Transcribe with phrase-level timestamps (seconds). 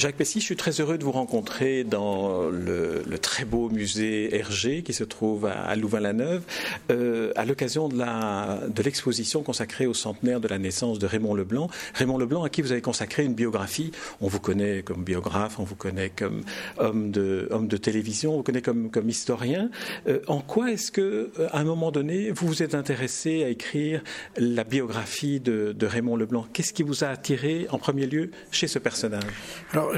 [0.00, 4.82] Jacques Pessy, je suis très heureux de vous rencontrer dans le, très beau musée Hergé
[4.82, 6.42] qui se trouve à, Louvain-la-Neuve,
[6.90, 11.68] euh, à l'occasion de l'exposition consacrée au centenaire de la naissance de Raymond Leblanc.
[11.92, 13.92] Raymond Leblanc, à qui vous avez consacré une biographie.
[14.22, 16.44] On vous connaît comme biographe, on vous connaît comme
[16.78, 19.68] homme de, homme de télévision, on vous connaît comme, comme historien.
[20.08, 24.02] Euh, en quoi est-ce que, à un moment donné, vous vous êtes intéressé à écrire
[24.38, 26.46] la biographie de, de Raymond Leblanc?
[26.54, 29.24] Qu'est-ce qui vous a attiré en premier lieu chez ce personnage?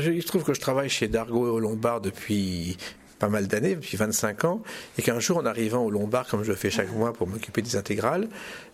[0.01, 2.77] Il se trouve que je travaille chez Dargaud et au Lombard depuis
[3.23, 4.62] pas mal d'années, depuis 25 ans,
[4.98, 7.62] et qu'un jour, en arrivant au Lombard, comme je le fais chaque mois pour m'occuper
[7.62, 8.27] des intégrales,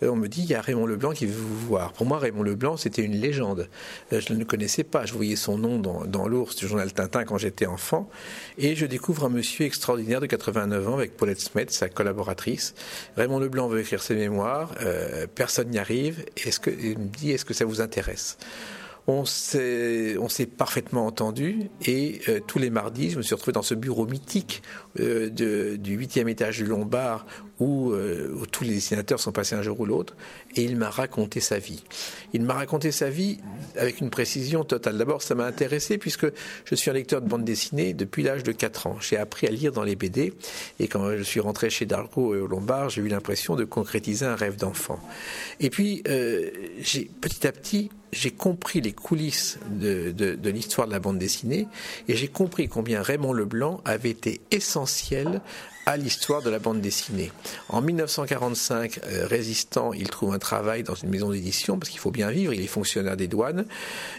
[0.02, 1.92] euh, on me dit, il y a Raymond Leblanc qui veut vous voir.
[1.92, 3.68] Pour moi, Raymond Leblanc, c'était une légende.
[4.14, 5.04] Euh, je ne le connaissais pas.
[5.04, 8.08] Je voyais son nom dans, l'ours du journal Tintin quand j'étais enfant,
[8.56, 12.74] et je découvre un monsieur extraordinaire de 89 ans avec Paulette Smet, sa collaboratrice.
[13.18, 17.08] Raymond Leblanc veut écrire ses mémoires, euh, personne n'y arrive, et ce que, il me
[17.08, 18.38] dit, est-ce que ça vous intéresse?
[19.08, 23.74] On s'est parfaitement entendu et euh, tous les mardis, je me suis retrouvé dans ce
[23.74, 24.62] bureau mythique
[25.00, 27.24] euh, du huitième étage du Lombard
[27.60, 30.14] euh, où, tous les dessinateurs sont passés un jour ou l'autre
[30.54, 31.82] et il m'a raconté sa vie.
[32.34, 33.38] Il m'a raconté sa vie
[33.76, 34.98] avec une précision totale.
[34.98, 36.26] D'abord, ça m'a intéressé puisque
[36.66, 38.96] je suis un lecteur de bande dessinée depuis l'âge de 4 ans.
[39.00, 40.34] J'ai appris à lire dans les BD
[40.80, 44.26] et quand je suis rentré chez Dargaud et au Lombard, j'ai eu l'impression de concrétiser
[44.26, 45.00] un rêve d'enfant.
[45.60, 50.98] Et puis, j'ai petit à petit j'ai compris les coulisses de, de, l'histoire de la
[50.98, 51.66] bande dessinée
[52.08, 55.40] et j'ai compris combien Raymond Leblanc avait été essentiel
[55.88, 57.32] à l'histoire de la bande dessinée.
[57.70, 62.10] En 1945, euh, résistant, il trouve un travail dans une maison d'édition parce qu'il faut
[62.10, 63.64] bien vivre, il est fonctionnaire des douanes.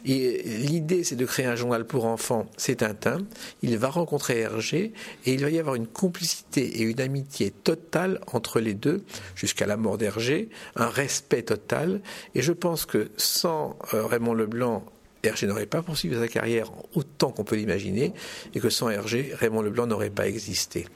[0.03, 3.19] Et l'idée, c'est de créer un journal pour enfants, c'est Tintin.
[3.61, 4.93] Il va rencontrer Hergé
[5.27, 9.03] et il va y avoir une complicité et une amitié totale entre les deux
[9.35, 12.01] jusqu'à la mort d'Hergé, un respect total.
[12.33, 14.83] Et je pense que sans euh, Raymond Leblanc
[15.23, 18.13] Hergé n'aurait pas poursuivi sa carrière autant qu'on peut l'imaginer,
[18.53, 20.87] et que sans Hergé, Raymond Leblanc n'aurait pas existé.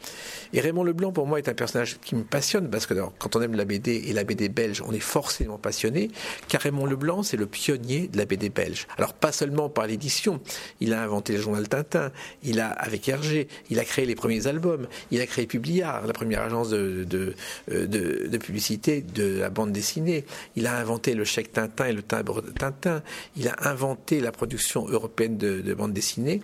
[0.53, 3.41] Et Raymond Leblanc, pour moi, est un personnage qui me passionne, parce que quand on
[3.41, 6.09] aime la BD et la BD belge, on est forcément passionné,
[6.47, 8.87] car Raymond Leblanc, c'est le pionnier de la BD belge.
[8.97, 10.39] Alors, pas seulement par l'édition,
[10.79, 12.11] il a inventé le journal Tintin,
[12.43, 16.13] il a, avec Hergé, il a créé les premiers albums, il a créé Publiard, la
[16.13, 17.35] première agence de, de,
[17.67, 22.41] de publicité de la bande dessinée, il a inventé le chèque Tintin et le timbre
[22.57, 23.03] Tintin,
[23.35, 26.41] il a inventé la production européenne de, bande dessinée,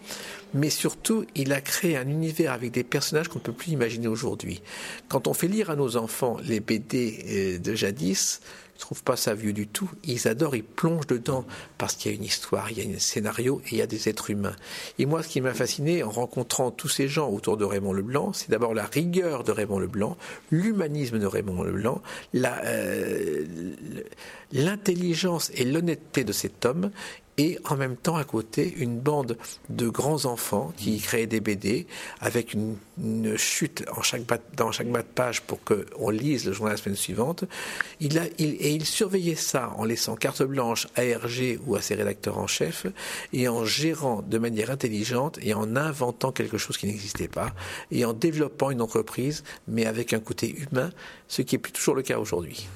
[0.54, 4.08] mais surtout, il a créé un univers avec des personnages qu'on ne peut plus imaginer
[4.08, 4.62] aujourd'hui.
[5.08, 8.42] Quand on fait lire à nos enfants les BD euh, de jadis,
[8.80, 9.90] ne trouvent pas ça vieux du tout.
[10.04, 11.46] Ils adorent, ils plongent dedans
[11.78, 13.88] parce qu'il y a une histoire, il y a un scénario et il y a
[13.88, 14.56] des êtres humains.
[14.98, 18.34] Et moi, ce qui m'a fasciné en rencontrant tous ces gens autour de Raymond Leblanc,
[18.34, 20.18] c'est d'abord la rigueur de Raymond Leblanc,
[20.52, 22.02] l'humanisme de Raymond Leblanc,
[22.36, 23.46] euh,
[24.54, 26.92] l'intelligence et l'honnêteté de cet homme
[27.40, 29.38] et en même temps à côté une bande
[29.70, 30.39] de grands enfants
[30.78, 31.88] qui créaient des BD
[32.20, 32.78] avec une,
[33.38, 34.24] chute en chaque
[34.56, 37.46] dans chaque bas de page pour qu'on lise le journal la semaine suivante.
[38.02, 41.96] Il a, et il surveillait ça en laissant carte blanche à Hergé ou à ses
[41.96, 42.88] rédacteurs en chef
[43.32, 47.54] et en gérant de manière intelligente et en inventant quelque chose qui n'existait pas
[47.92, 50.92] et en développant une entreprise mais avec un côté humain,
[51.28, 52.68] ce qui est plus toujours le cas aujourd'hui.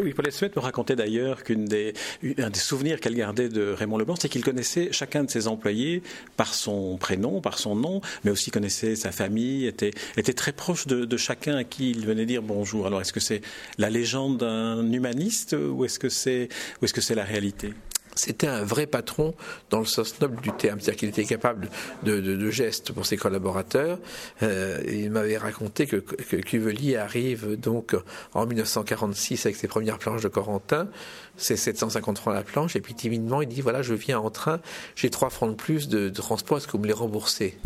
[0.00, 4.16] Oui, Paulette Smet me racontait d'ailleurs qu'un des, des souvenirs qu'elle gardait de Raymond Leblanc,
[4.18, 6.02] c'est qu'il connaissait chacun de ses employés
[6.36, 10.86] par son prénom, par son nom, mais aussi connaissait sa famille, était, était très proche
[10.86, 12.86] de, chacun à qui il venait dire bonjour.
[12.86, 13.40] Alors, est-ce que c'est
[13.78, 16.48] la légende d'un humaniste ou est-ce que c'est,
[16.80, 17.72] ou est-ce que c'est la réalité?
[18.16, 19.34] C'était un vrai patron
[19.70, 21.68] dans le sens noble du terme, c'est-à-dire qu'il était capable
[22.02, 23.98] de, gestes pour ses collaborateurs.
[24.42, 27.94] Euh, il m'avait raconté que, que arrive donc
[28.34, 30.88] en 1946 avec ses premières planches de Corentin,
[31.36, 34.60] c'est 750 francs la planche, et puis timidement il dit voilà je viens en train,
[34.94, 37.58] j'ai 3 francs de plus de, transport, est-ce que vous me les remboursez?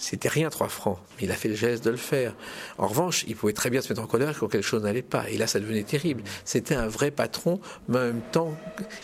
[0.00, 2.34] C'était rien 3 francs, mais il a fait le geste de le faire.
[2.78, 5.28] En revanche, il pouvait très bien se mettre en colère quand quelque chose n'allait pas,
[5.28, 6.22] et là ça devenait terrible.
[6.44, 8.56] C'était un vrai patron, mais en même temps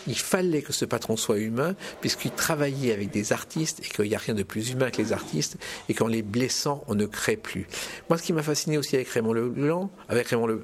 [0.07, 4.15] il fallait que ce patron soit humain, puisqu'il travaillait avec des artistes, et qu'il n'y
[4.15, 5.57] a rien de plus humain que les artistes,
[5.89, 7.67] et qu'en les blessant, on ne crée plus.
[8.09, 10.63] Moi ce qui m'a fasciné aussi avec Raymond Leblanc, avec Raymond Le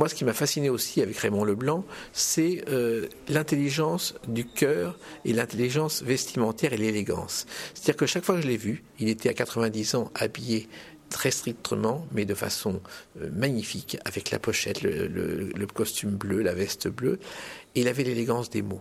[0.00, 5.34] moi, ce qui m'a fasciné aussi avec Raymond Leblanc, c'est euh, l'intelligence du cœur et
[5.34, 7.46] l'intelligence vestimentaire et l'élégance.
[7.74, 10.70] C'est-à-dire que chaque fois que je l'ai vu, il était à 90 ans habillé
[11.10, 12.80] très strictement, mais de façon
[13.20, 17.18] euh, magnifique, avec la pochette, le, costume bleu, la veste bleue,
[17.74, 18.80] et il avait l'élégance des mots.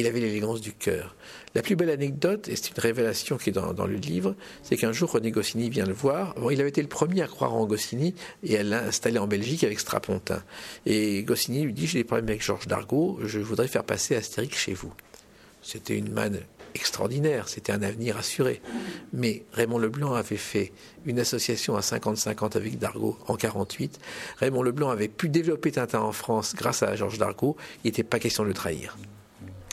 [0.00, 1.14] Il avait l'élégance du cœur.
[1.54, 4.92] La plus belle anecdote, et c'est une révélation qui est dans, le livre, c'est qu'un
[4.92, 6.34] jour René Goscinny vient le voir.
[6.50, 9.78] Il avait été le premier à croire en Goscinny et à l'installer en Belgique avec
[9.78, 10.42] Strapontin.
[10.84, 14.58] Et Goscinny lui dit J'ai des problèmes avec Georges Dargaud, je voudrais faire passer Astérix
[14.58, 14.92] chez vous.
[15.62, 16.40] C'était une manne
[16.74, 18.60] extraordinaire, c'était un avenir assuré.
[19.12, 20.72] Mais Raymond Leblanc avait fait
[21.06, 24.00] une association à 50-50 avec Dargaud en 48.
[24.38, 27.56] Raymond Leblanc avait pu développer Tintin en France grâce à Georges Dargaud.
[27.84, 28.96] Il n'était pas question de le trahir.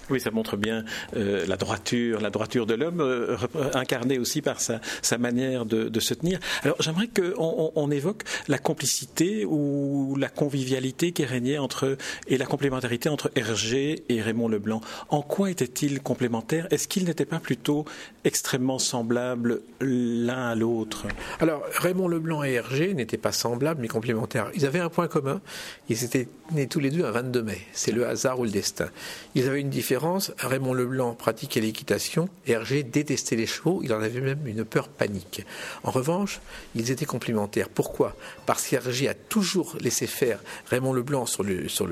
[0.10, 0.84] Oui, ça montre bien
[1.16, 3.38] euh, la droiture, la droiture de l'homme, euh,
[3.74, 4.80] incarnée aussi par sa,
[5.18, 6.40] manière de, se tenir.
[6.64, 12.46] Alors, j'aimerais qu'on on, évoque la complicité ou la convivialité qui régnait entre et la
[12.46, 14.82] complémentarité entre Hergé et Raymond Leblanc.
[15.10, 17.86] En quoi étaient-ils complémentaires Est-ce qu'ils n'étaient pas plutôt
[18.24, 21.06] extrêmement semblables l'un à l'autre?
[21.40, 24.50] Alors, Raymond Leblanc et Hergé n'étaient pas semblables mais complémentaires.
[24.56, 25.42] Ils avaient un point commun.
[25.90, 27.62] Ils étaient nés tous les deux un 22 mai.
[27.74, 28.90] C'est le hasard ou le destin.
[29.36, 34.22] Ils avaient une différence Raymond Leblanc pratiquait l'équitation Hergé détestait les chevaux, il en avait
[34.22, 35.46] même une peur panique.
[35.84, 36.42] En revanche,
[36.76, 37.70] ils étaient complémentaires.
[37.70, 38.16] Pourquoi?
[38.46, 41.88] Parce qu'Hergé a toujours laissé faire Raymond Leblanc sur le, sur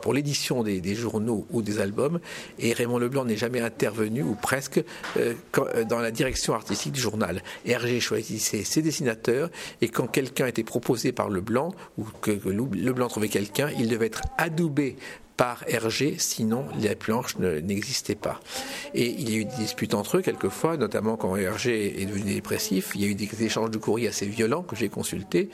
[0.00, 2.20] pour l'édition des, journaux ou des albums,
[2.58, 4.82] et Raymond Leblanc n'est jamais intervenu, ou presque,
[5.16, 7.42] euh, euh, dans la direction artistique du journal.
[7.66, 13.08] Hergé choisissait ses dessinateurs, et quand quelqu'un était proposé par Leblanc, ou que, que Leblanc
[13.08, 14.96] trouvait quelqu'un, il devait être adoubé
[15.38, 18.40] par Hergé, sinon la planche n'existait pas.
[18.92, 22.34] Et il y a eu des disputes entre eux quelquefois, notamment quand Hergé est devenu
[22.34, 22.90] dépressif.
[22.96, 25.48] Il y a eu des échanges de courriers assez violents que j'ai consultés,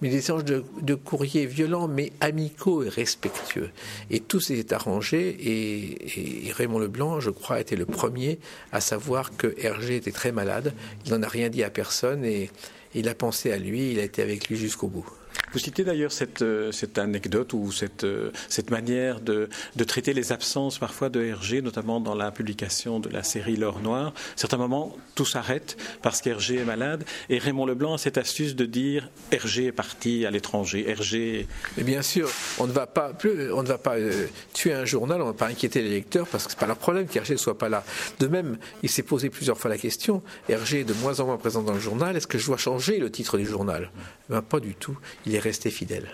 [0.00, 3.70] mais des échanges de, courriers violents mais amicaux et respectueux.
[4.08, 8.38] Et tout s'est arrangé et, et, Raymond Leblanc, je crois, était le premier
[8.70, 10.74] à savoir que Hergé était très malade.
[11.06, 12.50] Il n'en a rien dit à personne et
[12.94, 15.10] il a pensé à lui, il a été avec lui jusqu'au bout.
[15.54, 18.32] Vous citez d'ailleurs cette, euh, anecdote ou cette, euh,
[18.70, 19.48] manière de,
[19.86, 24.08] traiter les absences parfois de Hergé, notamment dans la publication de la série L'Or Noir.
[24.08, 28.56] À certains moments, tout s'arrête parce qu'Hergé est malade et Raymond Leblanc a cette astuce
[28.56, 30.90] de dire Hergé est parti à l'étranger.
[30.90, 31.46] Hergé.
[31.76, 32.28] Mais bien sûr,
[32.58, 35.30] on ne va pas, plus, on ne va pas euh, tuer un journal, on ne
[35.30, 37.58] va pas inquiéter les lecteurs parce que ce n'est pas leur problème qu'Hergé ne soit
[37.58, 37.84] pas là.
[38.18, 41.36] De même, il s'est posé plusieurs fois la question Hergé est de moins en moins
[41.36, 43.92] présent dans le journal, est-ce que je dois changer le titre du journal?
[44.28, 44.98] Ben, Pas du tout.
[45.26, 46.08] Il est rester fidèle.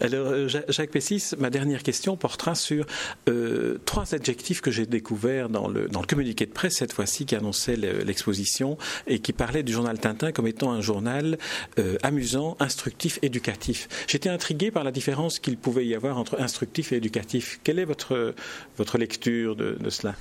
[0.00, 2.86] Alors, euh, Jacques Pessis, ma dernière question portera sur
[3.28, 7.26] euh, trois adjectifs que j'ai découverts dans le, dans le communiqué de presse, cette fois-ci,
[7.26, 11.38] qui annonçait l'exposition et qui parlait du journal Tintin comme étant un journal
[11.78, 13.88] euh, amusant, instructif, éducatif.
[14.06, 17.58] J'étais intrigué par la différence qu'il pouvait y avoir entre instructif et éducatif.
[17.64, 18.34] Quelle est votre,
[18.78, 20.14] votre lecture de, de cela?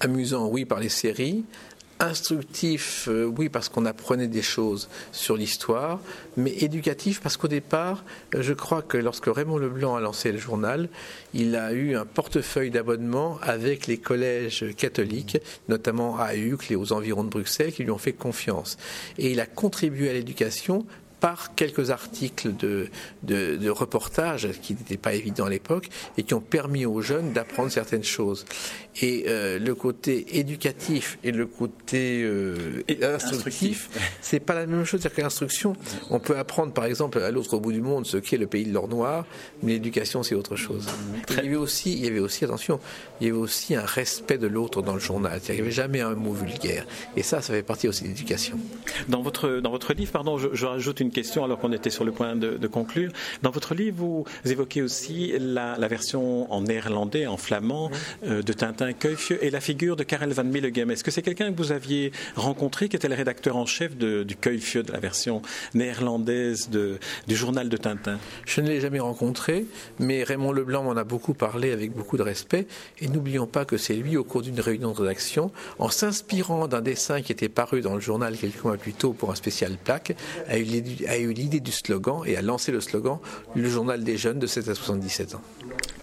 [0.00, 1.44] Amusant, oui, par les séries
[2.00, 6.00] instructif, euh, oui, parce qu'on apprenait des choses sur l'histoire,
[6.36, 8.04] mais éducatif parce qu'au départ,
[8.34, 10.88] euh, je crois que lorsque Raymond Leblanc a lancé le journal,
[11.32, 15.38] il a eu un portefeuille d'abonnement avec les collèges catholiques,
[15.68, 18.76] notamment à Uccle et aux environs de Bruxelles, qui lui ont fait confiance.
[19.18, 20.86] Et il a contribué à l'éducation
[21.24, 22.90] par quelques articles de,
[23.22, 25.88] de, reportage qui n'étaient pas évidents à l'époque
[26.18, 28.44] et qui ont permis aux jeunes d'apprendre certaines choses.
[29.00, 33.88] Et euh, le côté éducatif et le côté euh, instructif,
[34.20, 35.00] c'est pas la même chose.
[35.00, 35.74] C'est-à-dire que l'instruction,
[36.10, 38.74] on peut apprendre par exemple à l'autre bout du monde ce qu'est le pays de
[38.74, 39.24] l'or noir,
[39.62, 40.86] mais l'éducation c'est autre chose.
[41.30, 42.80] Il y avait aussi, il y avait aussi, attention,
[43.22, 45.40] il y avait aussi un respect de l'autre dans le journal.
[45.48, 46.86] Il n'y avait jamais un mot vulgaire.
[47.16, 48.58] Et ça, ça fait partie aussi de l'éducation.
[49.08, 52.04] Dans votre, dans votre livre, pardon, je, je rajoute une question alors qu'on était sur
[52.04, 53.12] le point de, conclure.
[53.42, 57.90] Dans votre livre, vous évoquez aussi la, version en néerlandais, en flamand,
[58.26, 60.90] euh, de Tintin Keufje et la figure de Karel van Millegem.
[60.90, 64.36] Est-ce que c'est quelqu'un que vous aviez rencontré, qui était le rédacteur en chef du
[64.36, 65.40] Keufje, de la version
[65.72, 68.18] néerlandaise du journal de Tintin?
[68.44, 69.66] Je ne l'ai jamais rencontré,
[69.98, 72.66] mais Raymond Leblanc m'en a beaucoup parlé avec beaucoup de respect.
[73.00, 76.80] Et n'oublions pas que c'est lui, au cours d'une réunion de rédaction, en s'inspirant d'un
[76.80, 80.16] dessin qui était paru dans le journal quelques mois plus tôt pour un spécial plaque,
[80.48, 80.64] a eu,
[81.08, 83.18] a eu l'idée du slogan et a lancé le slogan
[83.54, 85.42] Le journal des jeunes de 7 à 77 ans.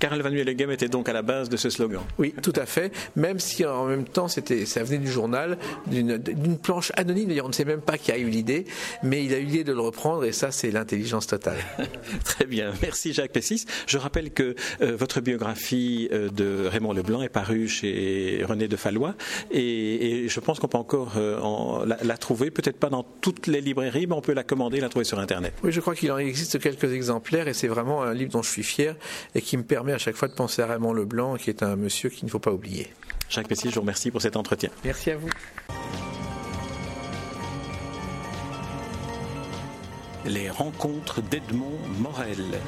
[0.02, 2.02] Karel Van Game était donc à la base de ce slogan.
[2.18, 2.92] Oui, tout à fait.
[3.16, 7.30] Même si en même temps, c'était, ça venait du journal, d'une planche anonyme.
[7.30, 8.66] D'ailleurs, on ne sait même pas qui a eu l'idée,
[9.04, 11.58] mais il a eu l'idée de le reprendre et ça, c'est l'intelligence totale.
[12.26, 12.74] Très bien.
[12.82, 13.66] Merci Jacques Pessis.
[13.86, 18.76] Je rappelle que euh, votre biographie euh, de Raymond Leblanc est parue chez René de
[18.76, 19.14] Fallois
[19.52, 23.62] et, je pense qu'on peut encore euh, la, la, trouver, peut-être pas dans toutes les
[23.62, 25.54] librairies, mais on peut la commander, la trouver sur Internet.
[25.64, 28.50] Oui, je crois qu'il en existe quelques exemplaires et c'est vraiment un livre dont je
[28.50, 28.96] suis fier
[29.36, 31.76] et qui me permet à chaque fois de penser à Raymond Leblanc, qui est un
[31.76, 32.92] monsieur qu'il ne faut pas oublier.
[33.30, 34.70] Jacques Pessis, je vous remercie pour cet entretien.
[34.84, 35.30] Merci à vous.
[40.26, 42.60] Les rencontres d'Edmond Morel.